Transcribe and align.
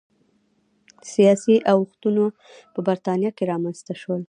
سیاسي 1.13 1.55
اوښتونونه 1.71 2.35
په 2.73 2.79
برېټانیا 2.87 3.31
کې 3.37 3.43
رامنځته 3.51 3.93
شول 4.01 4.19